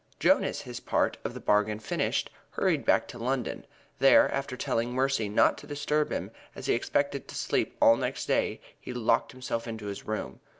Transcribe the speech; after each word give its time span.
Jonas, 0.19 0.61
his 0.61 0.79
part 0.79 1.17
of 1.23 1.35
the 1.35 1.39
bargain 1.39 1.77
finished, 1.77 2.31
hurried 2.53 2.83
back 2.83 3.07
to 3.09 3.19
London. 3.19 3.67
There, 3.99 4.31
after 4.33 4.57
telling 4.57 4.93
Mercy 4.95 5.29
not 5.29 5.59
to 5.59 5.67
disturb 5.67 6.11
him, 6.11 6.31
as 6.55 6.65
he 6.65 6.73
expected 6.73 7.27
to 7.27 7.35
sleep 7.35 7.77
all 7.79 7.95
next 7.97 8.25
day, 8.25 8.59
he 8.79 8.93
locked 8.93 9.31
himself 9.31 9.67
into 9.67 9.85
his 9.85 10.07
room. 10.07 10.39